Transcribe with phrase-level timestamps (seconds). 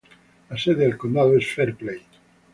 [0.49, 2.01] La sede del condado es Fairplay.